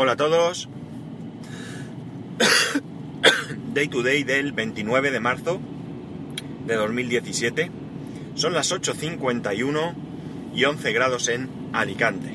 Hola 0.00 0.12
a 0.12 0.16
todos. 0.16 0.68
Day 3.74 3.88
to 3.88 4.04
day 4.04 4.22
del 4.22 4.52
29 4.52 5.10
de 5.10 5.18
marzo 5.18 5.58
de 6.66 6.76
2017. 6.76 7.68
Son 8.36 8.52
las 8.52 8.70
8.51 8.70 9.94
y 10.54 10.64
11 10.66 10.92
grados 10.92 11.26
en 11.26 11.48
Alicante. 11.72 12.32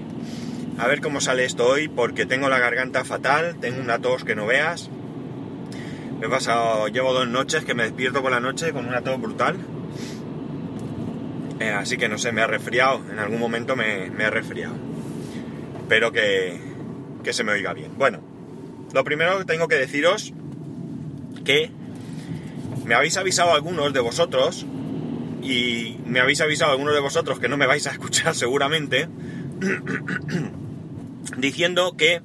A 0.78 0.88
ver 0.88 1.00
cómo 1.00 1.22
sale 1.22 1.46
esto 1.46 1.66
hoy 1.66 1.88
porque 1.88 2.26
tengo 2.26 2.50
la 2.50 2.60
garganta 2.60 3.06
fatal, 3.06 3.56
tengo 3.62 3.80
una 3.80 4.00
tos 4.00 4.26
que 4.26 4.36
no 4.36 4.46
veas. 4.46 4.90
Me 6.20 6.28
he 6.28 6.30
pasado, 6.30 6.90
llevo 6.90 7.14
dos 7.14 7.30
noches 7.30 7.64
que 7.64 7.76
me 7.76 7.84
despierto 7.84 8.22
con 8.22 8.32
la 8.32 8.42
noche 8.42 8.74
con 8.74 8.86
una 8.88 9.00
tos 9.04 9.22
brutal. 9.22 9.56
Eh, 11.62 11.70
así 11.70 11.96
que 11.96 12.10
no 12.10 12.18
sé, 12.18 12.34
me 12.34 12.42
ha 12.42 12.48
resfriado, 12.48 13.02
en 13.10 13.20
algún 13.20 13.40
momento 13.40 13.78
me, 13.78 14.10
me 14.10 14.26
he 14.26 14.30
resfriado. 14.30 14.76
Espero 15.80 16.12
que, 16.12 16.73
que 17.24 17.34
se 17.34 17.44
me 17.44 17.52
oiga 17.52 17.74
bien. 17.74 17.92
Bueno, 17.98 18.20
lo 18.94 19.04
primero 19.04 19.40
que 19.40 19.46
tengo 19.46 19.68
que 19.68 19.76
deciros 19.76 20.34
que 21.44 21.72
me 22.86 22.96
habéis 22.96 23.18
avisado 23.18 23.54
algunos 23.54 23.94
de 23.94 24.00
vosotros 24.00 24.66
y 25.42 25.98
me 26.06 26.20
habéis 26.20 26.42
avisado 26.42 26.72
algunos 26.72 26.94
de 26.94 27.00
vosotros 27.00 27.40
que 27.40 27.50
no 27.50 27.58
me 27.58 27.66
vais 27.66 27.86
a 27.88 27.92
escuchar 27.92 28.36
seguramente 28.36 29.08
diciendo 31.38 31.96
que 31.98 32.22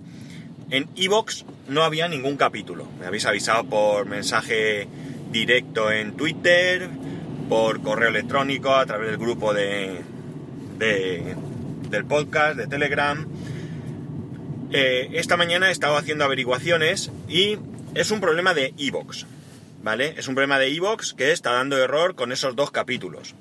en 0.71 0.89
Evox 0.97 1.45
no 1.69 1.83
había 1.83 2.09
ningún 2.09 2.37
capítulo. 2.37 2.87
Me 3.01 3.07
habéis 3.07 3.27
avisado 3.27 3.65
por 3.65 4.07
mensaje 4.07 4.89
directo 5.31 5.91
en 5.93 6.13
Twitter, 6.13 6.89
por 7.49 7.81
correo 7.83 8.09
electrónico, 8.09 8.75
a 8.75 8.87
través 8.87 9.11
del 9.11 9.19
grupo 9.19 9.55
de, 9.55 10.03
del 10.79 12.05
podcast, 12.05 12.57
de 12.57 12.67
Telegram. 12.67 13.27
Eh, 14.71 15.11
esta 15.15 15.37
mañana 15.37 15.69
he 15.69 15.73
estado 15.73 15.97
haciendo 15.97 16.25
averiguaciones 16.25 17.11
y 17.29 17.59
es 17.95 18.11
un 18.11 18.21
problema 18.21 18.53
de 18.53 18.75
Evox, 18.77 19.27
¿vale? 19.83 20.15
Es 20.17 20.29
un 20.29 20.35
problema 20.35 20.59
de 20.59 20.69
Evox 20.75 21.15
que 21.15 21.33
está 21.33 21.53
dando 21.53 21.83
error 21.83 22.15
con 22.15 22.33
esos 22.33 22.55
dos 22.55 22.71
capítulos. 22.71 23.35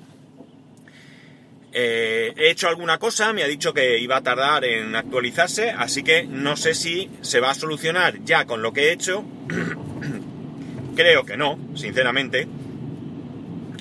Eh, 1.72 2.32
he 2.36 2.50
hecho 2.50 2.68
alguna 2.68 2.98
cosa, 2.98 3.32
me 3.34 3.42
ha 3.42 3.46
dicho 3.46 3.74
que 3.74 3.98
iba 3.98 4.16
a 4.16 4.22
tardar 4.22 4.64
en 4.64 4.96
actualizarse, 4.96 5.70
así 5.70 6.02
que 6.02 6.24
no 6.24 6.56
sé 6.56 6.74
si 6.74 7.10
se 7.20 7.40
va 7.40 7.50
a 7.50 7.54
solucionar 7.54 8.24
ya 8.24 8.46
con 8.46 8.62
lo 8.62 8.72
que 8.72 8.88
he 8.88 8.92
hecho. 8.92 9.24
Creo 10.96 11.24
que 11.24 11.36
no, 11.36 11.58
sinceramente. 11.76 12.48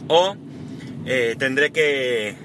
O 0.10 0.36
eh, 1.06 1.36
tendré 1.40 1.72
que 1.72 2.36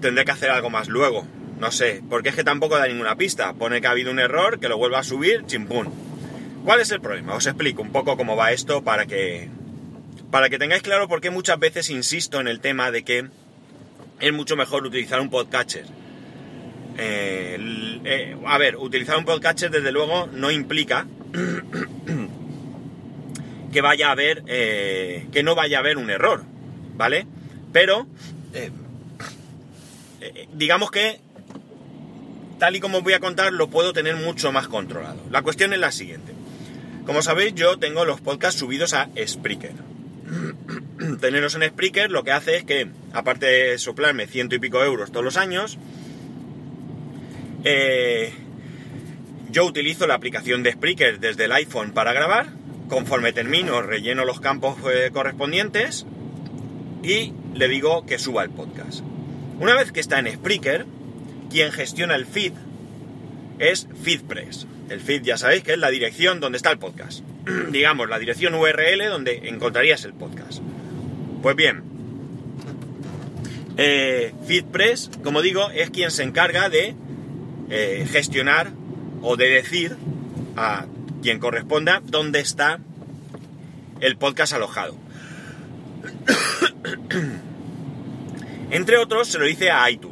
tendré 0.00 0.24
que 0.24 0.32
hacer 0.32 0.50
algo 0.50 0.68
más 0.68 0.88
luego. 0.88 1.26
No 1.62 1.70
sé, 1.70 2.02
porque 2.10 2.30
es 2.30 2.34
que 2.34 2.42
tampoco 2.42 2.76
da 2.76 2.88
ninguna 2.88 3.14
pista. 3.14 3.52
Pone 3.52 3.80
que 3.80 3.86
ha 3.86 3.92
habido 3.92 4.10
un 4.10 4.18
error, 4.18 4.58
que 4.58 4.68
lo 4.68 4.78
vuelva 4.78 4.98
a 4.98 5.04
subir, 5.04 5.46
chimpún. 5.46 5.92
¿Cuál 6.64 6.80
es 6.80 6.90
el 6.90 7.00
problema? 7.00 7.36
Os 7.36 7.46
explico 7.46 7.82
un 7.82 7.92
poco 7.92 8.16
cómo 8.16 8.34
va 8.34 8.50
esto 8.50 8.82
para 8.82 9.06
que 9.06 9.48
para 10.32 10.50
que 10.50 10.58
tengáis 10.58 10.82
claro 10.82 11.06
por 11.06 11.20
qué 11.20 11.30
muchas 11.30 11.60
veces 11.60 11.88
insisto 11.88 12.40
en 12.40 12.48
el 12.48 12.58
tema 12.58 12.90
de 12.90 13.04
que 13.04 13.28
es 14.18 14.32
mucho 14.32 14.56
mejor 14.56 14.84
utilizar 14.84 15.20
un 15.20 15.30
podcatcher. 15.30 15.84
Eh, 16.98 18.00
eh, 18.06 18.36
a 18.44 18.58
ver, 18.58 18.76
utilizar 18.76 19.16
un 19.16 19.24
podcatcher 19.24 19.70
desde 19.70 19.92
luego 19.92 20.26
no 20.32 20.50
implica 20.50 21.06
que 23.72 23.80
vaya 23.80 24.08
a 24.08 24.10
haber 24.10 24.42
eh, 24.48 25.28
que 25.30 25.44
no 25.44 25.54
vaya 25.54 25.76
a 25.76 25.80
haber 25.80 25.96
un 25.96 26.10
error, 26.10 26.42
¿vale? 26.96 27.24
Pero 27.72 28.08
digamos 30.54 30.90
que 30.90 31.20
tal 32.62 32.76
y 32.76 32.80
como 32.80 32.98
os 32.98 33.02
voy 33.02 33.12
a 33.12 33.18
contar, 33.18 33.52
lo 33.52 33.70
puedo 33.70 33.92
tener 33.92 34.14
mucho 34.14 34.52
más 34.52 34.68
controlado. 34.68 35.20
La 35.32 35.42
cuestión 35.42 35.72
es 35.72 35.80
la 35.80 35.90
siguiente. 35.90 36.32
Como 37.04 37.20
sabéis, 37.20 37.56
yo 37.56 37.76
tengo 37.80 38.04
los 38.04 38.20
podcasts 38.20 38.60
subidos 38.60 38.94
a 38.94 39.08
Spreaker. 39.26 39.72
Tenerlos 41.20 41.56
en 41.56 41.68
Spreaker 41.68 42.12
lo 42.12 42.22
que 42.22 42.30
hace 42.30 42.58
es 42.58 42.64
que, 42.64 42.86
aparte 43.12 43.46
de 43.46 43.78
soplarme 43.78 44.28
ciento 44.28 44.54
y 44.54 44.60
pico 44.60 44.80
euros 44.80 45.10
todos 45.10 45.24
los 45.24 45.36
años, 45.38 45.76
eh, 47.64 48.32
yo 49.50 49.64
utilizo 49.64 50.06
la 50.06 50.14
aplicación 50.14 50.62
de 50.62 50.70
Spreaker 50.70 51.18
desde 51.18 51.46
el 51.46 51.52
iPhone 51.54 51.90
para 51.90 52.12
grabar. 52.12 52.46
Conforme 52.88 53.32
termino, 53.32 53.82
relleno 53.82 54.24
los 54.24 54.38
campos 54.38 54.76
eh, 54.88 55.10
correspondientes 55.12 56.06
y 57.02 57.32
le 57.56 57.66
digo 57.66 58.06
que 58.06 58.20
suba 58.20 58.44
el 58.44 58.50
podcast. 58.50 59.00
Una 59.58 59.74
vez 59.74 59.90
que 59.90 59.98
está 59.98 60.20
en 60.20 60.32
Spreaker, 60.32 60.86
quien 61.52 61.70
gestiona 61.70 62.16
el 62.16 62.26
feed 62.26 62.52
es 63.58 63.86
FeedPress. 64.02 64.66
El 64.88 65.00
feed 65.00 65.22
ya 65.22 65.36
sabéis 65.36 65.62
que 65.62 65.74
es 65.74 65.78
la 65.78 65.90
dirección 65.90 66.40
donde 66.40 66.56
está 66.56 66.70
el 66.70 66.78
podcast. 66.78 67.20
Digamos, 67.70 68.08
la 68.08 68.18
dirección 68.18 68.54
URL 68.54 69.06
donde 69.08 69.48
encontrarías 69.48 70.04
el 70.04 70.14
podcast. 70.14 70.60
Pues 71.42 71.54
bien, 71.54 71.82
eh, 73.76 74.32
FeedPress, 74.46 75.10
como 75.22 75.42
digo, 75.42 75.70
es 75.70 75.90
quien 75.90 76.10
se 76.10 76.22
encarga 76.22 76.70
de 76.70 76.94
eh, 77.68 78.06
gestionar 78.10 78.72
o 79.20 79.36
de 79.36 79.48
decir 79.48 79.96
a 80.56 80.86
quien 81.22 81.38
corresponda 81.38 82.02
dónde 82.04 82.40
está 82.40 82.80
el 84.00 84.16
podcast 84.16 84.54
alojado. 84.54 84.96
Entre 88.70 88.96
otros, 88.96 89.28
se 89.28 89.38
lo 89.38 89.44
dice 89.44 89.70
a 89.70 89.88
iTunes 89.90 90.11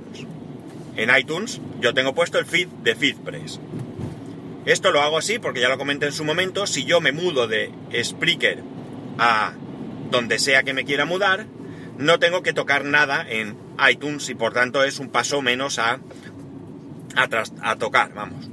en 1.00 1.16
iTunes 1.16 1.60
yo 1.80 1.94
tengo 1.94 2.14
puesto 2.14 2.38
el 2.38 2.44
feed 2.44 2.68
de 2.68 2.94
FeedPress. 2.94 3.58
Esto 4.66 4.92
lo 4.92 5.00
hago 5.00 5.16
así 5.16 5.38
porque 5.38 5.60
ya 5.60 5.70
lo 5.70 5.78
comenté 5.78 6.06
en 6.06 6.12
su 6.12 6.24
momento, 6.24 6.66
si 6.66 6.84
yo 6.84 7.00
me 7.00 7.12
mudo 7.12 7.48
de 7.48 7.72
Spreaker 8.04 8.62
a 9.18 9.54
donde 10.10 10.38
sea 10.38 10.62
que 10.62 10.74
me 10.74 10.84
quiera 10.84 11.06
mudar, 11.06 11.46
no 11.96 12.18
tengo 12.18 12.42
que 12.42 12.52
tocar 12.52 12.84
nada 12.84 13.24
en 13.26 13.56
iTunes 13.90 14.28
y 14.28 14.34
por 14.34 14.52
tanto 14.52 14.84
es 14.84 14.98
un 14.98 15.08
paso 15.08 15.40
menos 15.40 15.78
a, 15.78 16.00
a, 17.16 17.76
tocar, 17.76 18.12
vamos. 18.12 18.50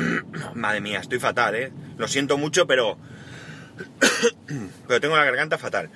Madre 0.54 0.80
mía, 0.80 1.00
estoy 1.00 1.18
fatal, 1.18 1.54
¿eh? 1.54 1.72
Lo 1.98 2.08
siento 2.08 2.38
mucho, 2.38 2.66
pero... 2.66 2.96
pero 4.88 5.00
tengo 5.00 5.16
la 5.16 5.24
garganta 5.24 5.58
fatal. 5.58 5.90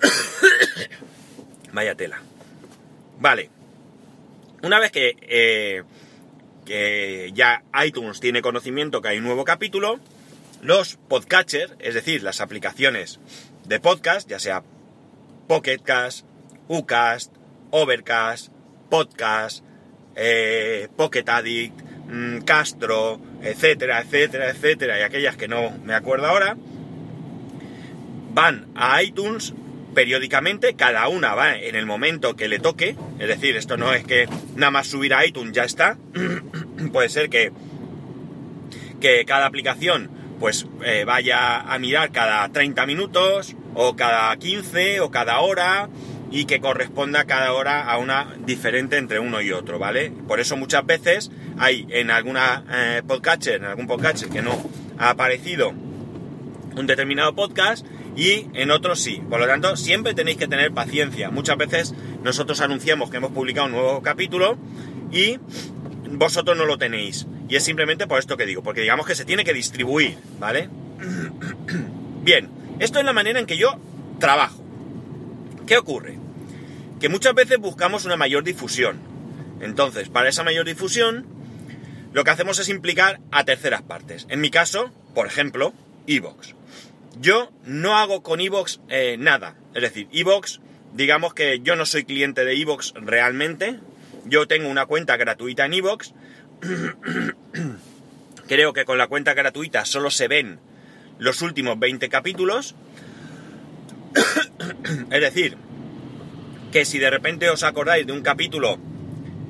Vaya 1.72 1.94
tela. 1.94 2.20
Vale, 3.20 3.50
una 4.64 4.80
vez 4.80 4.92
eh, 4.94 5.82
que, 6.64 7.30
ya 7.34 7.62
iTunes 7.84 8.18
tiene 8.18 8.40
conocimiento 8.40 9.02
que 9.02 9.08
hay 9.08 9.18
un 9.18 9.24
nuevo 9.24 9.44
capítulo, 9.44 10.00
los 10.62 10.96
podcatchers, 10.96 11.74
es 11.80 11.92
decir, 11.92 12.22
las 12.22 12.40
aplicaciones 12.40 13.20
de 13.66 13.78
podcast, 13.78 14.28
ya 14.28 14.38
sea 14.38 14.62
Pocketcast, 15.48 16.24
Ucast, 16.68 17.34
Overcast, 17.70 18.52
Podcast, 18.88 19.62
eh, 20.16 20.88
Pocket 20.96 21.28
Addict, 21.28 21.82
mm, 22.06 22.38
Castro, 22.38 23.20
etcétera, 23.42 24.00
etcétera, 24.00 24.48
etcétera, 24.48 24.98
y 24.98 25.02
aquellas 25.02 25.36
que 25.36 25.46
no 25.46 25.76
me 25.84 25.92
acuerdo 25.92 26.26
ahora, 26.26 26.56
van 28.32 28.68
a 28.74 29.02
iTunes 29.02 29.52
periódicamente, 29.94 30.74
cada 30.74 31.08
una 31.08 31.34
va 31.34 31.56
en 31.56 31.74
el 31.74 31.86
momento 31.86 32.36
que 32.36 32.48
le 32.48 32.58
toque, 32.58 32.96
es 33.18 33.28
decir, 33.28 33.56
esto 33.56 33.76
no 33.76 33.92
es 33.92 34.04
que 34.04 34.28
nada 34.56 34.70
más 34.70 34.86
subir 34.86 35.14
a 35.14 35.24
iTunes 35.24 35.52
ya 35.52 35.64
está, 35.64 35.96
puede 36.92 37.08
ser 37.08 37.30
que, 37.30 37.52
que 39.00 39.24
cada 39.24 39.46
aplicación 39.46 40.10
pues 40.40 40.66
eh, 40.84 41.04
vaya 41.06 41.60
a 41.60 41.78
mirar 41.78 42.10
cada 42.10 42.48
30 42.48 42.84
minutos 42.86 43.54
o 43.74 43.96
cada 43.96 44.36
15 44.36 45.00
o 45.00 45.10
cada 45.10 45.40
hora 45.40 45.88
y 46.30 46.46
que 46.46 46.60
corresponda 46.60 47.24
cada 47.24 47.52
hora 47.52 47.84
a 47.84 47.98
una 47.98 48.34
diferente 48.44 48.96
entre 48.96 49.20
uno 49.20 49.40
y 49.40 49.52
otro, 49.52 49.78
¿vale? 49.78 50.10
Por 50.26 50.40
eso 50.40 50.56
muchas 50.56 50.84
veces 50.84 51.30
hay 51.58 51.86
en 51.90 52.10
alguna 52.10 52.64
eh, 52.70 53.02
en 53.46 53.64
algún 53.64 53.86
podcatcher 53.86 54.28
que 54.28 54.42
no 54.42 54.68
ha 54.98 55.10
aparecido 55.10 55.70
un 55.70 56.86
determinado 56.86 57.34
podcast 57.34 57.86
y 58.16 58.46
en 58.54 58.70
otros 58.70 59.00
sí. 59.00 59.20
Por 59.28 59.40
lo 59.40 59.46
tanto, 59.46 59.76
siempre 59.76 60.14
tenéis 60.14 60.36
que 60.36 60.46
tener 60.46 60.72
paciencia. 60.72 61.30
Muchas 61.30 61.56
veces 61.56 61.94
nosotros 62.22 62.60
anunciamos 62.60 63.10
que 63.10 63.16
hemos 63.16 63.32
publicado 63.32 63.66
un 63.66 63.72
nuevo 63.72 64.02
capítulo 64.02 64.56
y 65.10 65.38
vosotros 66.10 66.56
no 66.56 66.64
lo 66.64 66.78
tenéis. 66.78 67.26
Y 67.48 67.56
es 67.56 67.64
simplemente 67.64 68.06
por 68.06 68.18
esto 68.18 68.36
que 68.36 68.46
digo, 68.46 68.62
porque 68.62 68.80
digamos 68.80 69.06
que 69.06 69.14
se 69.14 69.24
tiene 69.24 69.44
que 69.44 69.52
distribuir, 69.52 70.16
¿vale? 70.38 70.68
Bien, 72.22 72.48
esto 72.78 72.98
es 72.98 73.04
la 73.04 73.12
manera 73.12 73.38
en 73.38 73.46
que 73.46 73.56
yo 73.56 73.78
trabajo. 74.18 74.62
¿Qué 75.66 75.76
ocurre? 75.76 76.18
Que 77.00 77.08
muchas 77.08 77.34
veces 77.34 77.58
buscamos 77.58 78.04
una 78.04 78.16
mayor 78.16 78.44
difusión. 78.44 78.98
Entonces, 79.60 80.08
para 80.08 80.28
esa 80.28 80.44
mayor 80.44 80.66
difusión, 80.66 81.26
lo 82.12 82.24
que 82.24 82.30
hacemos 82.30 82.58
es 82.58 82.68
implicar 82.68 83.20
a 83.30 83.44
terceras 83.44 83.82
partes. 83.82 84.26
En 84.28 84.40
mi 84.40 84.50
caso, 84.50 84.90
por 85.14 85.26
ejemplo, 85.26 85.72
Evox. 86.06 86.54
Yo 87.20 87.50
no 87.64 87.96
hago 87.96 88.22
con 88.22 88.40
Evox 88.40 88.80
eh, 88.88 89.16
nada. 89.18 89.56
Es 89.74 89.82
decir, 89.82 90.08
Evox, 90.12 90.60
digamos 90.92 91.34
que 91.34 91.60
yo 91.60 91.76
no 91.76 91.86
soy 91.86 92.04
cliente 92.04 92.44
de 92.44 92.60
Evox 92.60 92.94
realmente. 92.96 93.78
Yo 94.26 94.46
tengo 94.46 94.68
una 94.68 94.86
cuenta 94.86 95.16
gratuita 95.16 95.66
en 95.66 95.74
Evox. 95.74 96.14
Creo 98.48 98.72
que 98.72 98.84
con 98.84 98.98
la 98.98 99.06
cuenta 99.06 99.34
gratuita 99.34 99.84
solo 99.84 100.10
se 100.10 100.28
ven 100.28 100.58
los 101.18 101.42
últimos 101.42 101.78
20 101.78 102.08
capítulos. 102.08 102.74
es 105.10 105.20
decir, 105.20 105.56
que 106.72 106.84
si 106.84 106.98
de 106.98 107.10
repente 107.10 107.48
os 107.50 107.62
acordáis 107.62 108.06
de 108.06 108.12
un 108.12 108.22
capítulo 108.22 108.78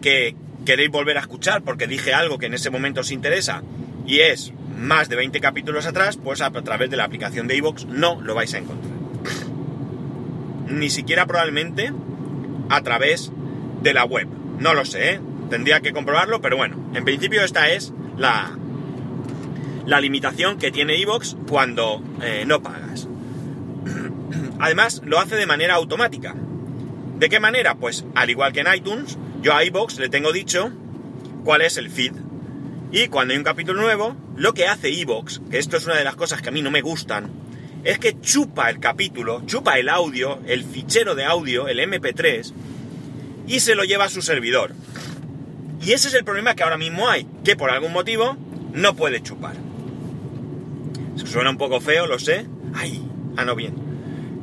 que 0.03 0.37
queréis 0.67 0.91
volver 0.91 1.17
a 1.17 1.21
escuchar 1.21 1.63
porque 1.63 1.87
dije 1.87 2.13
algo 2.13 2.39
que 2.39 2.47
en 2.47 2.55
ese 2.55 2.71
momento 2.71 3.01
os 3.01 3.11
interesa 3.11 3.63
y 4.07 4.21
es 4.21 4.53
más 4.79 5.09
de 5.09 5.17
20 5.17 5.41
capítulos 5.41 5.87
atrás, 5.87 6.17
pues 6.17 6.41
a 6.41 6.50
través 6.50 6.91
de 6.91 6.97
la 6.97 7.05
aplicación 7.05 7.47
de 7.47 7.56
iVoox 7.56 7.87
no 7.87 8.21
lo 8.21 8.35
vais 8.35 8.53
a 8.55 8.59
encontrar. 8.59 8.93
Ni 10.69 10.91
siquiera 10.91 11.26
probablemente 11.26 11.93
a 12.69 12.82
través 12.82 13.32
de 13.82 13.94
la 13.94 14.05
web. 14.05 14.29
No 14.59 14.75
lo 14.75 14.85
sé, 14.85 15.15
¿eh? 15.15 15.21
tendría 15.50 15.81
que 15.81 15.93
comprobarlo, 15.93 16.41
pero 16.41 16.56
bueno, 16.56 16.76
en 16.94 17.05
principio 17.05 17.44
esta 17.44 17.69
es 17.71 17.93
la, 18.17 18.56
la 19.87 20.00
limitación 20.00 20.59
que 20.59 20.71
tiene 20.71 20.97
iVoox 20.99 21.37
cuando 21.49 22.03
eh, 22.23 22.44
no 22.47 22.62
pagas. 22.62 23.09
Además, 24.59 25.03
lo 25.05 25.19
hace 25.19 25.37
de 25.37 25.47
manera 25.47 25.75
automática. 25.75 26.35
¿De 27.19 27.29
qué 27.29 27.41
manera? 27.41 27.77
Pues 27.77 28.05
al 28.15 28.31
igual 28.31 28.53
que 28.53 28.61
en 28.61 28.75
iTunes, 28.75 29.19
yo 29.43 29.55
a 29.55 29.65
iVoox 29.65 29.99
le 29.99 30.09
tengo 30.09 30.32
dicho 30.32 30.73
cuál 31.44 31.62
es 31.62 31.77
el 31.77 31.91
feed. 31.91 32.12
Y 32.94 33.08
cuando 33.08 33.32
hay 33.32 33.38
un 33.38 33.44
capítulo 33.44 33.82
nuevo, 33.82 34.14
lo 34.37 34.55
que 34.55 34.69
hace 34.69 34.88
iVoox, 34.88 35.41
que 35.50 35.58
esto 35.58 35.76
es 35.76 35.85
una 35.85 35.96
de 35.96 36.05
las 36.05 36.14
cosas 36.14 36.41
que 36.41 36.50
a 36.50 36.52
mí 36.52 36.62
no 36.62 36.70
me 36.70 36.81
gustan, 36.81 37.29
es 37.82 37.99
que 37.99 38.20
chupa 38.20 38.70
el 38.70 38.79
capítulo, 38.79 39.43
chupa 39.46 39.81
el 39.81 39.88
audio, 39.88 40.38
el 40.46 40.62
fichero 40.62 41.17
de 41.17 41.25
audio, 41.25 41.67
el 41.67 41.81
MP3, 41.81 42.52
y 43.49 43.58
se 43.58 43.75
lo 43.75 43.82
lleva 43.82 44.05
a 44.05 44.08
su 44.08 44.23
servidor. 44.23 44.76
Y 45.82 45.91
ese 45.91 46.06
es 46.06 46.14
el 46.14 46.23
problema 46.23 46.55
que 46.55 46.62
ahora 46.62 46.79
mismo 46.79 47.08
hay, 47.08 47.26
que 47.43 47.56
por 47.56 47.70
algún 47.70 47.93
motivo 47.93 48.37
no 48.73 48.94
puede 48.94 49.20
chupar. 49.20 49.56
Suena 51.17 51.50
un 51.50 51.58
poco 51.58 51.81
feo, 51.81 52.06
lo 52.06 52.20
sé. 52.20 52.46
Ay, 52.75 53.02
ah, 53.37 53.44
no 53.44 53.56
bien. 53.56 53.75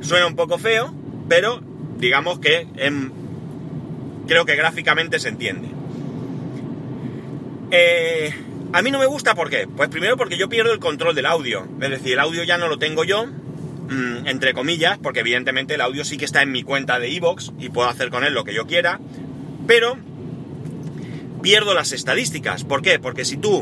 Suena 0.02 0.28
un 0.28 0.36
poco 0.36 0.58
feo, 0.58 0.94
pero 1.30 1.62
digamos 2.00 2.40
que 2.40 2.68
creo 4.28 4.44
que 4.44 4.58
gráficamente 4.58 5.20
se 5.20 5.30
entiende. 5.30 5.81
Eh, 7.72 8.34
a 8.74 8.82
mí 8.82 8.92
no 8.92 9.00
me 9.00 9.06
gusta, 9.06 9.34
¿por 9.34 9.50
qué? 9.50 9.68
Pues 9.68 9.90
primero 9.90 10.18
porque 10.18 10.38
yo 10.38 10.50
pierdo 10.50 10.74
el 10.74 10.80
control 10.80 11.16
del 11.16 11.26
audio. 11.26 11.68
Es 11.82 11.90
decir, 11.90 12.14
el 12.14 12.20
audio 12.20 12.44
ya 12.44 12.58
no 12.58 12.68
lo 12.68 12.78
tengo 12.78 13.04
yo, 13.04 13.26
mm, 13.26 14.28
entre 14.28 14.54
comillas, 14.54 14.98
porque 14.98 15.22
evidentemente 15.22 15.76
el 15.76 15.82
audio 15.82 16.04
sí 16.04 16.18
que 16.18 16.26
está 16.26 16.42
en 16.42 16.52
mi 16.52 16.64
cuenta 16.64 17.00
de 17.00 17.16
Evox 17.16 17.52
y 17.60 17.70
puedo 17.70 17.90
hacer 17.90 18.10
con 18.10 18.24
él 18.24 18.34
lo 18.34 18.44
que 18.44 18.54
yo 18.54 18.68
quiera, 18.68 19.00
pero 19.68 19.98
pierdo 21.42 21.74
las 21.74 21.92
estadísticas. 21.92 22.64
¿Por 22.64 22.82
qué? 22.82 23.00
Porque 23.00 23.26
si 23.26 23.38
tú 23.38 23.62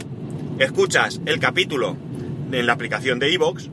escuchas 0.59 1.21
el 1.25 1.39
capítulo 1.39 1.95
en 2.51 2.65
la 2.65 2.73
aplicación 2.73 3.19
de 3.19 3.33
Evox, 3.33 3.69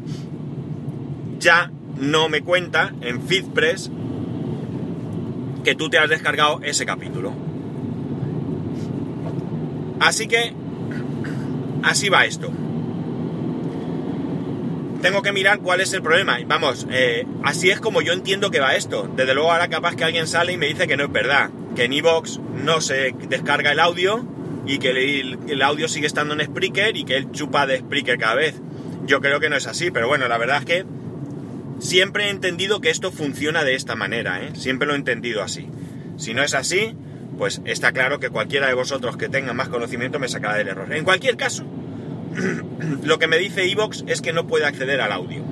ya 1.38 1.70
no 1.98 2.28
me 2.28 2.42
cuenta 2.42 2.94
en 3.00 3.22
FeedPress 3.26 3.90
que 5.64 5.74
tú 5.74 5.88
te 5.88 5.98
has 5.98 6.08
descargado 6.08 6.60
ese 6.62 6.86
capítulo. 6.86 7.45
Así 10.00 10.26
que 10.26 10.52
así 11.82 12.08
va 12.08 12.24
esto. 12.24 12.52
Tengo 15.02 15.22
que 15.22 15.32
mirar 15.32 15.60
cuál 15.60 15.80
es 15.80 15.92
el 15.92 16.02
problema. 16.02 16.38
Vamos, 16.46 16.86
eh, 16.90 17.26
así 17.44 17.70
es 17.70 17.80
como 17.80 18.02
yo 18.02 18.12
entiendo 18.12 18.50
que 18.50 18.60
va 18.60 18.74
esto. 18.74 19.08
Desde 19.14 19.34
luego 19.34 19.52
ahora 19.52 19.68
capaz 19.68 19.94
que 19.94 20.04
alguien 20.04 20.26
sale 20.26 20.52
y 20.52 20.56
me 20.56 20.66
dice 20.66 20.86
que 20.86 20.96
no 20.96 21.04
es 21.04 21.12
verdad. 21.12 21.50
Que 21.74 21.84
en 21.84 21.92
Evox 21.92 22.40
no 22.64 22.80
se 22.80 23.14
descarga 23.28 23.72
el 23.72 23.80
audio 23.80 24.26
y 24.66 24.78
que 24.78 24.90
el, 24.90 25.62
audio 25.62 25.88
sigue 25.88 26.06
estando 26.06 26.34
en 26.34 26.44
Spreaker 26.44 26.96
y 26.96 27.04
que 27.04 27.16
él 27.16 27.30
chupa 27.30 27.66
de 27.66 27.78
Spreaker 27.78 28.18
cada 28.18 28.34
vez. 28.34 28.60
Yo 29.06 29.20
creo 29.20 29.38
que 29.38 29.48
no 29.48 29.56
es 29.56 29.66
así, 29.66 29.90
pero 29.90 30.08
bueno, 30.08 30.26
la 30.26 30.38
verdad 30.38 30.58
es 30.58 30.64
que 30.64 30.84
siempre 31.78 32.26
he 32.26 32.30
entendido 32.30 32.80
que 32.80 32.90
esto 32.90 33.12
funciona 33.12 33.62
de 33.62 33.74
esta 33.74 33.94
manera, 33.94 34.42
¿eh? 34.42 34.50
Siempre 34.56 34.88
lo 34.88 34.94
he 34.94 34.96
entendido 34.96 35.42
así. 35.42 35.68
Si 36.16 36.34
no 36.34 36.42
es 36.42 36.54
así, 36.54 36.96
pues 37.38 37.60
está 37.64 37.92
claro 37.92 38.18
que 38.18 38.30
cualquiera 38.30 38.68
de 38.68 38.74
vosotros 38.74 39.16
que 39.16 39.28
tenga 39.28 39.52
más 39.52 39.68
conocimiento 39.68 40.18
me 40.18 40.28
sacará 40.28 40.56
del 40.56 40.68
error. 40.68 40.92
En 40.92 41.04
cualquier 41.04 41.36
caso, 41.36 41.64
lo 43.04 43.18
que 43.18 43.26
me 43.26 43.38
dice 43.38 43.70
Evox 43.70 44.04
es 44.06 44.20
que 44.20 44.32
no 44.32 44.46
puede 44.46 44.66
acceder 44.66 45.00
al 45.00 45.12
audio, 45.12 45.42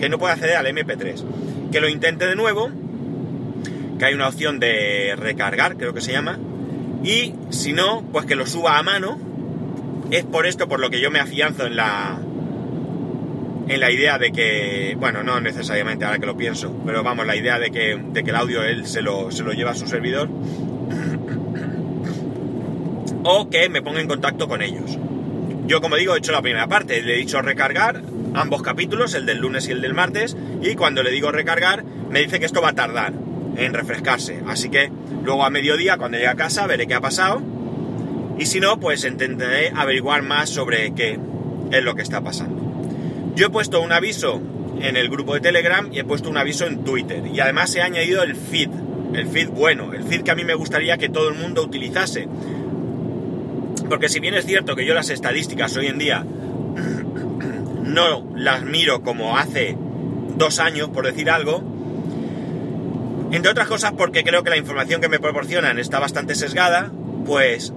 que 0.00 0.08
no 0.08 0.18
puede 0.18 0.34
acceder 0.34 0.56
al 0.56 0.66
MP3, 0.66 1.24
que 1.70 1.80
lo 1.80 1.88
intente 1.88 2.26
de 2.26 2.36
nuevo, 2.36 2.70
que 3.98 4.04
hay 4.04 4.14
una 4.14 4.28
opción 4.28 4.60
de 4.60 5.14
recargar, 5.16 5.76
creo 5.76 5.94
que 5.94 6.00
se 6.00 6.12
llama, 6.12 6.38
y 7.02 7.34
si 7.50 7.72
no, 7.72 8.02
pues 8.12 8.26
que 8.26 8.34
lo 8.34 8.46
suba 8.46 8.78
a 8.78 8.82
mano. 8.82 9.18
Es 10.10 10.24
por 10.24 10.46
esto 10.46 10.68
por 10.68 10.78
lo 10.78 10.88
que 10.88 11.00
yo 11.00 11.10
me 11.10 11.18
afianzo 11.18 11.66
en 11.66 11.76
la 11.76 12.18
en 13.68 13.80
la 13.80 13.90
idea 13.90 14.18
de 14.18 14.30
que, 14.30 14.96
bueno, 14.96 15.24
no 15.24 15.40
necesariamente 15.40 16.04
ahora 16.04 16.20
que 16.20 16.26
lo 16.26 16.36
pienso, 16.36 16.72
pero 16.86 17.02
vamos, 17.02 17.26
la 17.26 17.34
idea 17.34 17.58
de 17.58 17.72
que, 17.72 18.00
de 18.00 18.22
que 18.22 18.30
el 18.30 18.36
audio 18.36 18.62
él 18.62 18.86
se 18.86 19.02
lo, 19.02 19.32
se 19.32 19.42
lo 19.42 19.52
lleva 19.52 19.72
a 19.72 19.74
su 19.74 19.88
servidor 19.88 20.28
o 23.28 23.50
que 23.50 23.68
me 23.68 23.82
ponga 23.82 24.00
en 24.00 24.06
contacto 24.06 24.46
con 24.46 24.62
ellos. 24.62 24.96
Yo, 25.66 25.80
como 25.80 25.96
digo, 25.96 26.14
he 26.14 26.18
hecho 26.18 26.30
la 26.30 26.42
primera 26.42 26.68
parte, 26.68 27.02
le 27.02 27.14
he 27.14 27.18
dicho 27.18 27.42
recargar 27.42 28.00
ambos 28.34 28.62
capítulos, 28.62 29.14
el 29.14 29.26
del 29.26 29.38
lunes 29.38 29.66
y 29.66 29.72
el 29.72 29.80
del 29.80 29.94
martes, 29.94 30.36
y 30.62 30.76
cuando 30.76 31.02
le 31.02 31.10
digo 31.10 31.32
recargar, 31.32 31.84
me 31.84 32.20
dice 32.20 32.38
que 32.38 32.46
esto 32.46 32.62
va 32.62 32.68
a 32.68 32.74
tardar 32.74 33.12
en 33.56 33.74
refrescarse. 33.74 34.42
Así 34.46 34.68
que 34.68 34.92
luego 35.24 35.44
a 35.44 35.50
mediodía, 35.50 35.96
cuando 35.96 36.18
llegue 36.18 36.28
a 36.28 36.36
casa, 36.36 36.68
veré 36.68 36.86
qué 36.86 36.94
ha 36.94 37.00
pasado, 37.00 37.42
y 38.38 38.46
si 38.46 38.60
no, 38.60 38.78
pues 38.78 39.04
intentaré 39.04 39.72
averiguar 39.74 40.22
más 40.22 40.48
sobre 40.48 40.94
qué 40.94 41.18
es 41.72 41.82
lo 41.82 41.96
que 41.96 42.02
está 42.02 42.20
pasando. 42.20 42.62
Yo 43.34 43.46
he 43.46 43.50
puesto 43.50 43.80
un 43.80 43.90
aviso 43.90 44.40
en 44.80 44.96
el 44.96 45.08
grupo 45.08 45.34
de 45.34 45.40
Telegram 45.40 45.88
y 45.92 45.98
he 45.98 46.04
puesto 46.04 46.30
un 46.30 46.36
aviso 46.36 46.64
en 46.66 46.84
Twitter, 46.84 47.24
y 47.26 47.40
además 47.40 47.74
he 47.74 47.82
añadido 47.82 48.22
el 48.22 48.36
feed, 48.36 48.70
el 49.14 49.26
feed 49.26 49.48
bueno, 49.48 49.92
el 49.94 50.04
feed 50.04 50.22
que 50.22 50.30
a 50.30 50.36
mí 50.36 50.44
me 50.44 50.54
gustaría 50.54 50.96
que 50.96 51.08
todo 51.08 51.28
el 51.28 51.34
mundo 51.34 51.64
utilizase 51.64 52.28
porque 53.88 54.08
si 54.08 54.20
bien 54.20 54.34
es 54.34 54.46
cierto 54.46 54.76
que 54.76 54.84
yo 54.84 54.94
las 54.94 55.10
estadísticas 55.10 55.76
hoy 55.76 55.86
en 55.86 55.98
día 55.98 56.24
no 57.84 58.26
las 58.34 58.62
miro 58.62 59.02
como 59.02 59.38
hace 59.38 59.76
dos 60.36 60.58
años, 60.58 60.88
por 60.90 61.06
decir 61.06 61.30
algo, 61.30 61.62
entre 63.32 63.50
otras 63.50 63.68
cosas 63.68 63.92
porque 63.96 64.24
creo 64.24 64.42
que 64.42 64.50
la 64.50 64.56
información 64.56 65.00
que 65.00 65.08
me 65.08 65.18
proporcionan 65.18 65.78
está 65.78 65.98
bastante 65.98 66.34
sesgada, 66.34 66.90
pues 67.24 67.72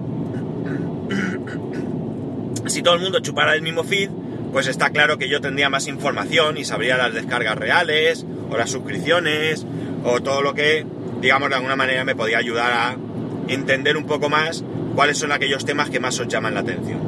si 2.66 2.82
todo 2.82 2.94
el 2.94 3.00
mundo 3.00 3.20
chupara 3.20 3.54
el 3.54 3.62
mismo 3.62 3.84
feed, 3.84 4.10
pues 4.52 4.66
está 4.66 4.90
claro 4.90 5.18
que 5.18 5.28
yo 5.28 5.40
tendría 5.40 5.70
más 5.70 5.86
información 5.86 6.58
y 6.58 6.64
sabría 6.64 6.96
las 6.96 7.14
descargas 7.14 7.56
reales, 7.56 8.26
o 8.50 8.56
las 8.56 8.70
suscripciones, 8.70 9.64
o 10.04 10.20
todo 10.20 10.42
lo 10.42 10.54
que, 10.54 10.84
digamos, 11.20 11.48
de 11.48 11.54
alguna 11.54 11.76
manera 11.76 12.04
me 12.04 12.16
podía 12.16 12.38
ayudar 12.38 12.72
a 12.72 12.96
entender 13.48 13.96
un 13.96 14.06
poco 14.06 14.28
más 14.28 14.64
cuáles 15.00 15.16
son 15.16 15.32
aquellos 15.32 15.64
temas 15.64 15.88
que 15.88 15.98
más 15.98 16.20
os 16.20 16.28
llaman 16.28 16.52
la 16.52 16.60
atención. 16.60 17.00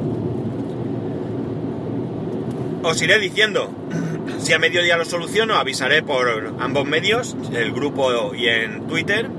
Os 2.81 2.99
iré 3.03 3.19
diciendo, 3.19 3.69
si 4.39 4.51
a 4.51 4.57
mediodía 4.57 4.97
lo 4.97 5.05
soluciono, 5.05 5.57
avisaré 5.57 6.01
por 6.01 6.55
ambos 6.57 6.87
medios, 6.87 7.37
el 7.53 7.71
grupo 7.71 8.33
y 8.33 8.47
en 8.47 8.87
Twitter, 8.87 9.29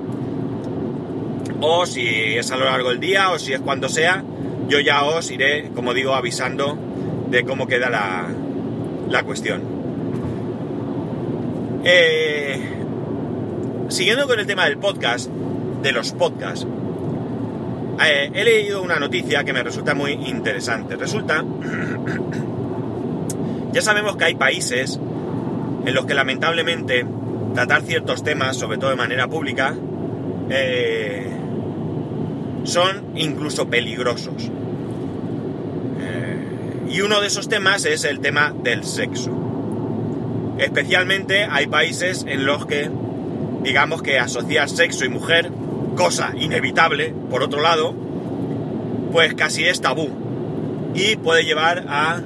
o 1.60 1.84
si 1.84 2.06
es 2.06 2.52
a 2.52 2.56
lo 2.56 2.66
largo 2.66 2.90
del 2.90 3.00
día, 3.00 3.30
o 3.30 3.40
si 3.40 3.54
es 3.54 3.60
cuando 3.60 3.88
sea, 3.88 4.22
yo 4.68 4.78
ya 4.78 5.02
os 5.02 5.32
iré, 5.32 5.72
como 5.74 5.92
digo, 5.92 6.14
avisando 6.14 6.78
de 7.30 7.42
cómo 7.42 7.66
queda 7.66 7.90
la, 7.90 8.28
la 9.10 9.24
cuestión. 9.24 9.62
Eh, 11.82 12.60
siguiendo 13.88 14.28
con 14.28 14.38
el 14.38 14.46
tema 14.46 14.66
del 14.66 14.78
podcast, 14.78 15.28
de 15.28 15.90
los 15.90 16.12
podcasts, 16.12 16.68
eh, 18.02 18.30
he 18.32 18.44
leído 18.44 18.82
una 18.82 18.98
noticia 18.98 19.44
que 19.44 19.52
me 19.52 19.62
resulta 19.62 19.94
muy 19.94 20.12
interesante. 20.12 20.96
Resulta, 20.96 21.44
ya 23.72 23.82
sabemos 23.82 24.16
que 24.16 24.24
hay 24.24 24.34
países 24.34 24.98
en 25.84 25.94
los 25.94 26.06
que 26.06 26.14
lamentablemente 26.14 27.06
tratar 27.54 27.82
ciertos 27.82 28.24
temas, 28.24 28.56
sobre 28.56 28.78
todo 28.78 28.90
de 28.90 28.96
manera 28.96 29.28
pública, 29.28 29.74
eh, 30.50 31.30
son 32.64 33.04
incluso 33.14 33.68
peligrosos. 33.68 34.50
Eh, 36.00 36.90
y 36.90 37.00
uno 37.00 37.20
de 37.20 37.26
esos 37.28 37.48
temas 37.48 37.84
es 37.84 38.04
el 38.04 38.20
tema 38.20 38.52
del 38.62 38.84
sexo. 38.84 39.30
Especialmente 40.58 41.44
hay 41.44 41.66
países 41.66 42.24
en 42.26 42.46
los 42.46 42.66
que, 42.66 42.90
digamos 43.62 44.02
que 44.02 44.18
asociar 44.18 44.68
sexo 44.68 45.04
y 45.04 45.08
mujer 45.08 45.50
cosa 45.96 46.32
inevitable, 46.36 47.14
por 47.30 47.42
otro 47.42 47.60
lado, 47.60 47.94
pues 49.12 49.34
casi 49.34 49.64
es 49.64 49.80
tabú 49.80 50.10
y 50.94 51.16
puede 51.16 51.44
llevar 51.44 51.84
a 51.88 52.20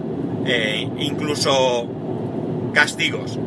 eh, 0.47 0.89
incluso 0.99 1.89
castigos. 2.75 3.39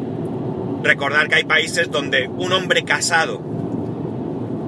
Recordar 0.83 1.27
que 1.27 1.35
hay 1.35 1.43
países 1.43 1.91
donde 1.91 2.27
un 2.27 2.51
hombre 2.53 2.83
casado 2.83 3.41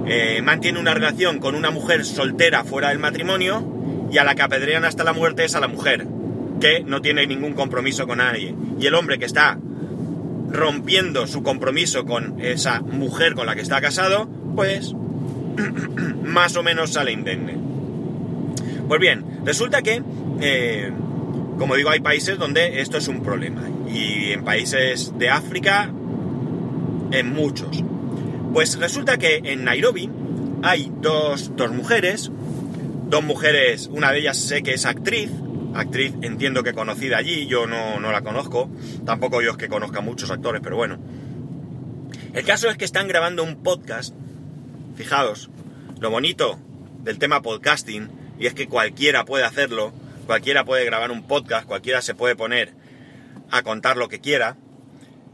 eh, 0.06 0.42
mantiene 0.44 0.80
una 0.80 0.94
relación 0.94 1.40
con 1.40 1.56
una 1.56 1.72
mujer 1.72 2.06
soltera 2.06 2.64
fuera 2.64 2.90
del 2.90 3.00
matrimonio 3.00 3.64
y 4.12 4.18
a 4.18 4.24
la 4.24 4.36
que 4.36 4.44
apedrean 4.44 4.86
hasta 4.86 5.04
la 5.04 5.14
muerte 5.14 5.46
es 5.46 5.56
a 5.56 5.60
la 5.60 5.68
mujer. 5.68 6.08
que 6.60 6.82
no 6.82 7.02
tiene 7.02 7.28
ningún 7.28 7.54
compromiso 7.54 8.08
con 8.08 8.20
nadie. 8.20 8.56
Y 8.80 8.86
el 8.86 8.96
hombre 8.96 9.20
que 9.20 9.26
está 9.26 9.60
rompiendo 10.50 11.28
su 11.28 11.44
compromiso 11.44 12.06
con 12.06 12.40
esa 12.40 12.80
mujer 12.80 13.34
con 13.34 13.48
la 13.48 13.56
que 13.56 13.62
está 13.62 13.82
casado, 13.82 14.30
pues 14.56 14.94
más 16.24 16.56
o 16.56 16.64
menos 16.64 16.94
sale 16.94 17.12
indemne. 17.12 17.58
Pues 18.88 19.00
bien, 19.00 19.24
resulta 19.46 19.82
que, 19.82 20.02
eh, 20.42 20.92
como 21.58 21.76
digo, 21.76 21.90
hay 21.90 22.00
países 22.00 22.38
donde 22.38 22.82
esto 22.82 22.98
es 22.98 23.08
un 23.08 23.24
problema. 23.24 23.64
Y 23.88 24.32
en 24.32 24.44
países 24.44 25.14
de 25.18 25.30
África, 25.30 25.92
en 27.12 27.34
muchos. 27.34 27.84
Pues 28.54 28.78
resulta 28.78 29.18
que 29.18 29.42
en 29.44 29.64
Nairobi 29.64 30.10
hay 30.64 30.92
dos, 31.02 31.56
dos 31.56 31.72
mujeres, 31.72 32.32
dos 33.08 33.24
mujeres, 33.24 33.90
una 33.92 34.12
de 34.12 34.20
ellas 34.20 34.38
sé 34.38 34.64
que 34.64 34.74
es 34.74 34.86
actriz, 34.86 35.30
actriz 35.74 36.14
entiendo 36.22 36.64
que 36.64 36.74
conocida 36.74 37.18
allí, 37.18 37.48
yo 37.48 37.68
no, 37.68 38.00
no 38.00 38.12
la 38.12 38.22
conozco, 38.22 38.70
tampoco 39.06 39.42
yo 39.42 39.52
es 39.52 39.58
que 39.58 39.68
conozca 39.68 40.02
muchos 40.02 40.32
actores, 40.32 40.62
pero 40.64 40.76
bueno. 40.76 41.00
El 42.34 42.44
caso 42.46 42.70
es 42.70 42.78
que 42.78 42.86
están 42.86 43.08
grabando 43.08 43.44
un 43.44 43.62
podcast, 43.62 44.16
fijaos, 44.96 45.50
lo 46.00 46.10
bonito 46.10 46.60
del 47.04 47.20
tema 47.20 47.42
podcasting, 47.42 48.10
y 48.40 48.48
es 48.48 48.54
que 48.54 48.68
cualquiera 48.68 49.26
puede 49.26 49.44
hacerlo, 49.44 49.94
cualquiera 50.26 50.66
puede 50.66 50.86
grabar 50.86 51.12
un 51.12 51.28
podcast, 51.28 51.66
cualquiera 51.66 52.02
se 52.02 52.16
puede 52.16 52.36
poner 52.36 52.74
a 53.52 53.62
contar 53.64 53.98
lo 53.98 54.10
que 54.10 54.20
quiera, 54.20 54.58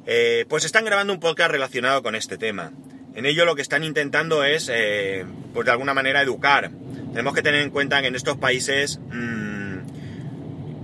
eh, 0.05 0.45
pues 0.49 0.65
están 0.65 0.85
grabando 0.85 1.13
un 1.13 1.19
podcast 1.19 1.51
relacionado 1.51 2.01
con 2.03 2.15
este 2.15 2.37
tema. 2.37 2.71
En 3.15 3.25
ello 3.25 3.45
lo 3.45 3.55
que 3.55 3.61
están 3.61 3.83
intentando 3.83 4.43
es, 4.43 4.69
eh, 4.71 5.25
pues 5.53 5.65
de 5.65 5.71
alguna 5.71 5.93
manera, 5.93 6.21
educar. 6.21 6.71
Tenemos 7.11 7.33
que 7.33 7.41
tener 7.41 7.61
en 7.61 7.69
cuenta 7.69 8.01
que 8.01 8.07
en 8.07 8.15
estos 8.15 8.37
países, 8.37 8.99
mm, 9.11 9.79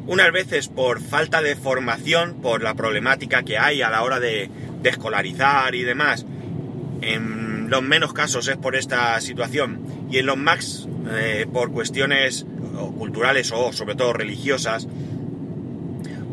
unas 0.07 0.31
veces 0.31 0.67
por 0.67 1.01
falta 1.01 1.41
de 1.41 1.55
formación, 1.55 2.41
por 2.41 2.61
la 2.61 2.75
problemática 2.75 3.43
que 3.43 3.57
hay 3.57 3.81
a 3.81 3.89
la 3.89 4.03
hora 4.03 4.19
de, 4.19 4.49
escolarizar 4.83 5.73
y 5.73 5.81
demás, 5.81 6.27
en 7.01 7.44
los 7.67 7.81
menos 7.81 8.13
casos 8.13 8.47
es 8.47 8.57
por 8.57 8.75
esta 8.75 9.19
situación 9.21 9.81
y 10.09 10.19
en 10.19 10.25
los 10.25 10.37
más 10.37 10.87
eh, 11.11 11.45
por 11.51 11.71
cuestiones 11.71 12.45
culturales 12.97 13.51
o 13.51 13.71
sobre 13.71 13.95
todo 13.95 14.13
religiosas, 14.13 14.87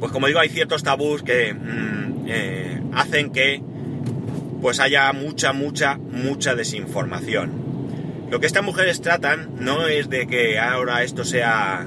pues 0.00 0.10
como 0.10 0.26
digo, 0.26 0.40
hay 0.40 0.48
ciertos 0.48 0.82
tabús 0.82 1.22
que 1.22 1.54
mm, 1.54 2.24
eh, 2.26 2.82
hacen 2.92 3.30
que 3.30 3.62
pues 4.60 4.80
haya 4.80 5.12
mucha, 5.12 5.52
mucha, 5.52 5.96
mucha 5.96 6.54
desinformación. 6.54 7.52
Lo 8.30 8.40
que 8.40 8.46
estas 8.46 8.64
mujeres 8.64 9.00
tratan 9.00 9.50
no 9.58 9.86
es 9.86 10.08
de 10.08 10.26
que 10.26 10.58
ahora 10.58 11.02
esto 11.02 11.24
sea 11.24 11.86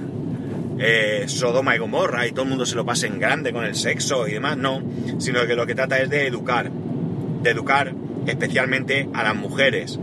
eh, 0.79 1.23
Sodoma 1.27 1.75
y 1.75 1.79
Gomorra 1.79 2.27
y 2.27 2.31
todo 2.31 2.43
el 2.43 2.49
mundo 2.49 2.65
se 2.65 2.75
lo 2.75 2.85
pase 2.85 3.07
en 3.07 3.19
grande 3.19 3.51
con 3.51 3.65
el 3.65 3.75
sexo 3.75 4.27
y 4.27 4.33
demás, 4.33 4.57
no, 4.57 4.81
sino 5.19 5.45
que 5.47 5.55
lo 5.55 5.65
que 5.65 5.75
trata 5.75 5.99
es 5.99 6.09
de 6.09 6.27
educar, 6.27 6.69
de 6.69 7.49
educar 7.49 7.93
especialmente 8.27 9.09
a 9.13 9.23
las 9.23 9.35
mujeres. 9.35 9.99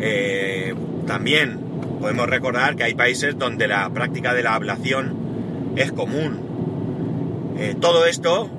Eh, 0.00 0.74
también 1.06 1.58
podemos 2.00 2.28
recordar 2.28 2.76
que 2.76 2.84
hay 2.84 2.94
países 2.94 3.38
donde 3.38 3.68
la 3.68 3.88
práctica 3.90 4.34
de 4.34 4.42
la 4.42 4.54
ablación 4.54 5.74
es 5.76 5.92
común. 5.92 7.54
Eh, 7.58 7.76
todo 7.78 8.06
esto, 8.06 8.50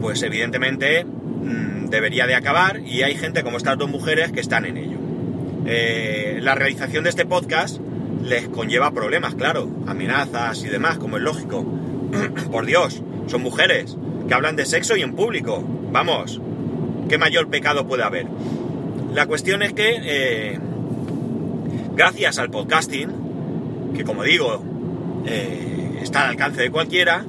pues 0.00 0.22
evidentemente 0.22 1.06
Mm, 1.48 1.88
debería 1.88 2.26
de 2.26 2.34
acabar 2.34 2.80
y 2.80 3.02
hay 3.02 3.14
gente 3.14 3.42
como 3.42 3.56
estas 3.56 3.78
dos 3.78 3.88
mujeres 3.88 4.32
que 4.32 4.40
están 4.40 4.64
en 4.64 4.76
ello. 4.76 4.98
Eh, 5.66 6.38
la 6.42 6.54
realización 6.54 7.04
de 7.04 7.10
este 7.10 7.26
podcast 7.26 7.78
les 8.22 8.48
conlleva 8.48 8.90
problemas, 8.90 9.34
claro, 9.34 9.70
amenazas 9.86 10.62
y 10.64 10.68
demás, 10.68 10.98
como 10.98 11.16
es 11.16 11.22
lógico. 11.22 11.64
Por 12.50 12.66
Dios, 12.66 13.02
son 13.26 13.42
mujeres 13.42 13.96
que 14.26 14.34
hablan 14.34 14.56
de 14.56 14.66
sexo 14.66 14.96
y 14.96 15.02
en 15.02 15.14
público. 15.14 15.64
Vamos, 15.92 16.40
¿qué 17.08 17.18
mayor 17.18 17.48
pecado 17.48 17.86
puede 17.86 18.02
haber? 18.02 18.26
La 19.12 19.26
cuestión 19.26 19.62
es 19.62 19.72
que, 19.72 20.00
eh, 20.02 20.58
gracias 21.94 22.38
al 22.38 22.50
podcasting, 22.50 23.92
que 23.96 24.04
como 24.04 24.22
digo, 24.22 24.62
eh, 25.26 25.98
está 26.02 26.22
al 26.22 26.30
alcance 26.30 26.62
de 26.62 26.70
cualquiera, 26.70 27.24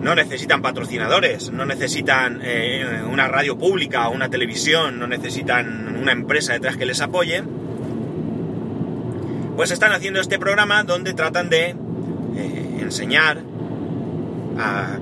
no 0.00 0.14
necesitan 0.14 0.62
patrocinadores, 0.62 1.52
no 1.52 1.66
necesitan 1.66 2.40
eh, 2.42 3.02
una 3.10 3.28
radio 3.28 3.58
pública 3.58 4.08
o 4.08 4.14
una 4.14 4.30
televisión, 4.30 4.98
no 4.98 5.06
necesitan 5.06 5.96
una 6.00 6.12
empresa 6.12 6.54
detrás 6.54 6.78
que 6.78 6.86
les 6.86 7.00
apoye, 7.02 7.44
pues 9.56 9.70
están 9.70 9.92
haciendo 9.92 10.20
este 10.20 10.38
programa 10.38 10.84
donde 10.84 11.12
tratan 11.12 11.50
de 11.50 11.76
enseñar 12.80 13.49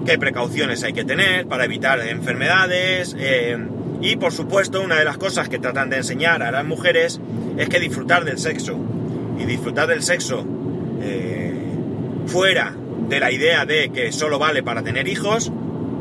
qué 0.04 0.18
precauciones 0.18 0.82
hay 0.84 0.92
que 0.92 1.04
tener 1.04 1.46
para 1.46 1.64
evitar 1.64 2.00
enfermedades 2.00 3.16
eh, 3.18 3.56
y 4.00 4.16
por 4.16 4.32
supuesto 4.32 4.80
una 4.80 4.96
de 4.96 5.04
las 5.04 5.18
cosas 5.18 5.48
que 5.48 5.58
tratan 5.58 5.90
de 5.90 5.98
enseñar 5.98 6.42
a 6.42 6.50
las 6.50 6.64
mujeres 6.64 7.20
es 7.56 7.68
que 7.68 7.80
disfrutar 7.80 8.24
del 8.24 8.38
sexo 8.38 8.78
y 9.38 9.44
disfrutar 9.44 9.88
del 9.88 10.02
sexo 10.02 10.46
fuera 12.26 12.74
de 13.08 13.20
la 13.20 13.32
idea 13.32 13.64
de 13.64 13.90
que 13.90 14.12
solo 14.12 14.38
vale 14.38 14.62
para 14.62 14.82
tener 14.82 15.08
hijos, 15.08 15.50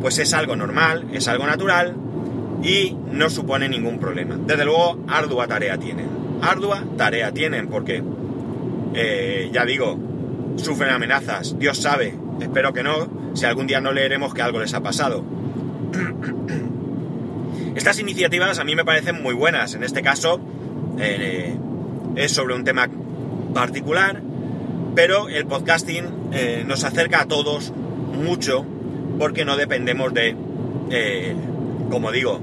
pues 0.02 0.20
es 0.20 0.34
algo 0.34 0.56
normal, 0.56 1.06
es 1.14 1.28
algo 1.28 1.46
natural 1.46 1.96
y 2.62 2.96
no 3.12 3.30
supone 3.30 3.70
ningún 3.70 4.00
problema. 4.00 4.38
Desde 4.38 4.66
luego, 4.66 5.00
ardua 5.08 5.48
tarea 5.48 5.78
tienen. 5.78 6.10
Ardua 6.42 6.84
tarea 6.98 7.32
tienen 7.32 7.68
porque, 7.70 8.04
eh, 8.94 9.50
ya 9.54 9.66
digo, 9.66 9.98
sufren 10.58 10.90
amenazas. 10.92 11.58
Dios 11.58 11.78
sabe, 11.78 12.14
espero 12.42 12.74
que 12.74 12.84
no, 12.84 13.08
si 13.34 13.46
algún 13.46 13.68
día 13.68 13.82
no 13.82 13.92
leeremos 13.92 14.34
que 14.34 14.42
algo 14.42 14.60
les 14.60 14.74
ha 14.74 14.82
pasado. 14.82 15.24
Estas 17.76 18.00
iniciativas 18.00 18.58
a 18.60 18.64
mí 18.64 18.76
me 18.76 18.84
parecen 18.84 19.22
muy 19.22 19.36
buenas. 19.36 19.76
En 19.76 19.84
este 19.84 20.02
caso, 20.02 20.40
eh, 21.00 21.56
es 22.16 22.32
sobre 22.32 22.56
un 22.56 22.64
tema 22.64 22.90
particular 23.54 24.22
pero 24.96 25.30
el 25.30 25.46
podcasting 25.46 26.06
eh, 26.34 26.64
nos 26.66 26.84
acerca 26.84 27.22
a 27.22 27.26
todos 27.28 27.72
mucho 27.72 28.66
porque 29.20 29.46
no 29.46 29.56
dependemos 29.56 30.12
de, 30.12 30.36
eh, 30.90 31.36
como 31.92 32.12
digo, 32.12 32.42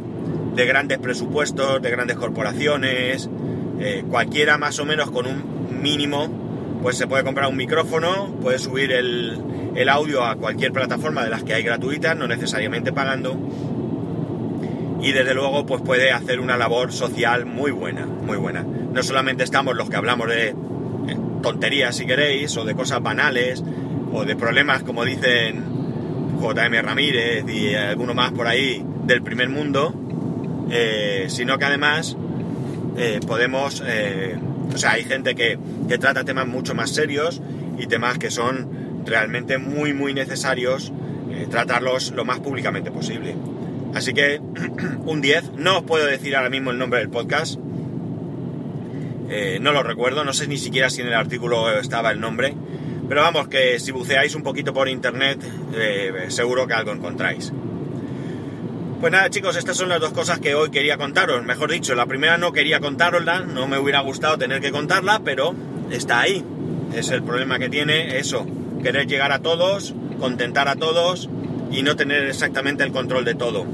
de 0.54 0.64
grandes 0.64 0.98
presupuestos, 0.98 1.82
de 1.82 1.90
grandes 1.90 2.16
corporaciones. 2.16 3.28
Cualquiera 4.08 4.56
más 4.56 4.78
o 4.78 4.84
menos 4.84 5.10
con 5.10 5.26
un 5.26 5.82
mínimo, 5.82 6.78
pues 6.80 6.96
se 6.96 7.08
puede 7.08 7.24
comprar 7.24 7.50
un 7.50 7.56
micrófono, 7.56 8.32
puede 8.40 8.60
subir 8.60 8.92
el, 8.92 9.36
el 9.75 9.88
audio 9.88 10.25
a 10.25 10.37
cualquier 10.37 10.73
plataforma 10.73 11.25
de 11.25 11.31
las 11.31 11.43
que 11.43 11.54
hay 11.54 11.62
gratuitas, 11.62 12.16
no 12.16 12.26
necesariamente 12.26 12.93
pagando. 12.93 13.37
Y 15.02 15.12
desde 15.12 15.35
luego, 15.35 15.66
pues 15.66 15.83
puede 15.83 16.12
hacer 16.12 16.40
una 16.40 16.57
labor 16.57 16.93
social 16.93 17.45
muy 17.45 17.71
buena, 17.71 18.07
muy 18.07 18.37
buena. 18.37 18.62
No 18.62 19.02
solamente 19.02 19.45
estamos 19.45 19.76
los 19.76 19.90
que 19.90 19.97
hablamos 19.97 20.28
de 20.28 20.54
tonterías 21.43 21.95
si 21.95 22.07
queréis, 22.07 22.57
o 22.57 22.64
de 22.64 22.75
cosas 22.75 23.02
banales, 23.02 23.62
o 24.12 24.25
de 24.25 24.35
problemas 24.35 24.83
como 24.83 25.04
dicen 25.04 25.62
JM 26.40 26.83
Ramírez 26.83 27.45
y 27.49 27.75
alguno 27.75 28.14
más 28.14 28.33
por 28.33 28.47
ahí 28.47 28.83
del 29.04 29.23
primer 29.23 29.50
mundo, 29.50 29.95
eh, 30.71 31.26
sino 31.28 31.59
que 31.59 31.64
además 31.66 32.16
eh, 32.97 33.21
podemos, 33.26 33.83
eh, 33.87 34.37
o 34.73 34.78
sea, 34.78 34.93
hay 34.93 35.04
gente 35.04 35.35
que, 35.35 35.59
que 35.88 35.99
trata 35.99 36.25
temas 36.25 36.47
mucho 36.47 36.75
más 36.75 36.90
serios 36.90 37.43
y 37.78 37.87
temas 37.87 38.19
que 38.19 38.31
son 38.31 38.69
realmente 39.04 39.58
muy, 39.58 39.92
muy 39.92 40.14
necesarios 40.14 40.92
tratarlos 41.50 42.12
lo 42.12 42.25
más 42.25 42.40
públicamente 42.40 42.90
posible. 42.90 43.34
Así 43.94 44.12
que 44.12 44.40
un 45.04 45.20
10, 45.20 45.52
no 45.56 45.78
os 45.78 45.84
puedo 45.84 46.06
decir 46.06 46.37
ahora 46.37 46.50
mismo 46.50 46.70
el 46.70 46.78
nombre 46.78 47.00
del 47.00 47.11
podcast, 47.11 47.58
eh, 49.30 49.58
no 49.61 49.73
lo 49.73 49.82
recuerdo, 49.82 50.25
no 50.25 50.32
sé 50.32 50.46
ni 50.46 50.58
siquiera 50.58 50.90
si 50.90 51.00
en 51.00 51.08
el 51.08 51.14
artículo 51.14 51.70
estaba 51.78 52.11
el 52.11 52.20
nombre, 52.20 52.54
pero 53.08 53.23
vamos, 53.23 53.49
que 53.49 53.78
si 53.78 53.92
buceáis 53.92 54.34
un 54.34 54.42
poquito 54.42 54.75
por 54.75 54.88
internet, 54.88 55.38
eh, 55.75 56.26
seguro 56.28 56.66
que 56.66 56.75
algo 56.75 56.92
encontráis. 56.92 57.52
Pues 59.00 59.12
nada 59.12 59.28
chicos, 59.30 59.56
estas 59.56 59.76
son 59.76 59.88
las 59.88 60.00
dos 60.00 60.12
cosas 60.12 60.40
que 60.40 60.54
hoy 60.54 60.70
quería 60.70 60.96
contaros. 60.96 61.44
Mejor 61.44 61.70
dicho, 61.70 61.94
la 61.94 62.06
primera 62.06 62.38
no 62.38 62.52
quería 62.52 62.80
contarosla, 62.80 63.40
no 63.40 63.66
me 63.66 63.78
hubiera 63.78 64.00
gustado 64.00 64.38
tener 64.38 64.61
que 64.61 64.73
contarla, 64.73 65.20
pero 65.25 65.54
está 65.90 66.20
ahí. 66.20 66.44
Es 66.94 67.11
el 67.11 67.23
problema 67.23 67.58
que 67.58 67.68
tiene 67.68 68.18
eso, 68.18 68.46
querer 68.85 69.07
llegar 69.07 69.33
a 69.33 69.41
todos, 69.41 69.95
contentar 70.21 70.69
a 70.69 70.76
todos 70.76 71.29
y 71.73 71.83
no 71.83 71.97
tener 71.97 72.26
exactamente 72.26 72.85
el 72.85 72.93
control 72.93 73.25
de 73.25 73.35
todo. 73.35 73.67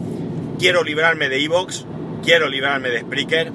Quiero 0.59 0.85
librarme 0.85 1.29
de 1.29 1.45
Evox, 1.45 1.85
quiero 2.25 2.49
librarme 2.49 2.91
de 2.91 3.01
Spreaker, 3.01 3.53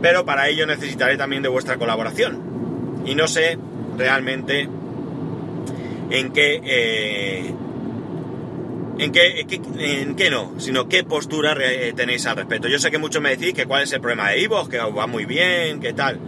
pero 0.00 0.24
para 0.24 0.48
ello 0.48 0.66
necesitaré 0.66 1.16
también 1.16 1.42
de 1.42 1.48
vuestra 1.48 1.76
colaboración. 1.76 3.02
Y 3.04 3.14
no 3.14 3.28
sé 3.28 3.58
realmente 3.98 4.66
en 6.10 6.32
qué, 6.32 6.60
eh, 6.64 7.54
en, 8.98 9.12
qué, 9.12 9.46
en 9.78 10.16
qué 10.16 10.30
no, 10.30 10.54
sino 10.58 10.88
qué 10.88 11.04
postura 11.04 11.54
tenéis 11.94 12.24
al 12.26 12.36
respecto. 12.36 12.68
Yo 12.68 12.78
sé 12.78 12.90
que 12.90 12.98
muchos 12.98 13.20
me 13.20 13.36
decís 13.36 13.52
que 13.52 13.66
cuál 13.66 13.82
es 13.82 13.92
el 13.92 14.00
problema 14.00 14.30
de 14.30 14.40
Ivo, 14.40 14.66
que 14.68 14.78
va 14.78 15.06
muy 15.06 15.26
bien, 15.26 15.80
que 15.80 15.92
tal. 15.92 16.18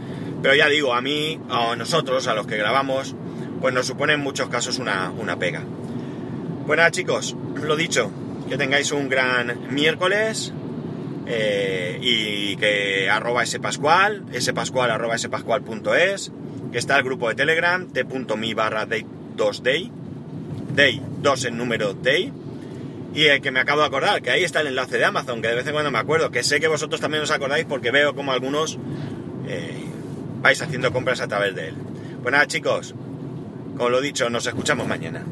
Pero 0.43 0.55
ya 0.55 0.69
digo, 0.69 0.93
a 0.93 1.01
mí, 1.01 1.41
a 1.49 1.75
nosotros, 1.77 2.27
a 2.27 2.35
los 2.35 2.47
que 2.47 2.59
grabamos, 2.59 3.17
pues 3.61 3.75
nos 3.75 3.87
supone 3.87 4.15
en 4.15 4.21
muchos 4.21 4.49
casos 4.49 4.79
una, 4.79 5.11
una 5.11 5.39
pega. 5.39 5.63
Bueno 6.67 6.89
chicos, 6.91 7.37
lo 7.63 7.77
dicho, 7.77 8.11
que 8.49 8.57
tengáis 8.57 8.93
un 8.93 9.09
gran 9.09 9.73
miércoles 9.75 10.53
eh, 11.27 11.99
y 12.01 12.57
que 12.57 13.11
arroba 13.11 13.43
pascual, 13.61 14.25
spascual 14.41 14.91
arroba 14.91 15.19
spascual.es, 15.19 16.33
que 16.73 16.79
está 16.79 16.97
el 16.97 17.05
grupo 17.05 17.29
de 17.29 17.35
Telegram, 17.35 17.87
t.mi 17.87 18.55
barra 18.55 18.87
day 18.87 19.05
2day, 19.37 19.91
day 20.75 21.03
2 21.23 21.45
en 21.47 21.59
número 21.59 21.95
day, 21.95 22.33
y 23.15 23.25
el 23.27 23.41
que 23.41 23.51
me 23.51 23.61
acabo 23.61 23.81
de 23.81 23.87
acordar, 23.87 24.23
que 24.23 24.31
ahí 24.31 24.45
está 24.45 24.61
el 24.61 24.69
enlace 24.69 24.99
de 24.99 25.05
Amazon, 25.05 25.41
que 25.41 25.49
de 25.49 25.55
vez 25.55 25.67
en 25.67 25.73
cuando 25.73 25.91
me 25.91 25.99
acuerdo, 25.99 26.31
que 26.31 26.43
sé 26.43 26.61
que 26.61 26.69
vosotros 26.69 27.01
también 27.01 27.23
os 27.23 27.31
acordáis 27.31 27.65
porque 27.65 27.91
veo 27.91 28.15
como 28.15 28.33
algunos 28.33 28.79
eh, 29.49 29.85
vais 30.43 30.61
haciendo 30.61 30.93
compras 30.93 31.21
a 31.21 31.29
través 31.29 31.55
de 31.55 31.69
él. 31.69 31.75
Pues 32.23 32.33
nada 32.33 32.47
chicos, 32.47 32.95
como 33.77 33.91
lo 33.91 34.01
dicho, 34.01 34.31
nos 34.31 34.47
escuchamos 34.47 34.87
mañana. 34.87 35.23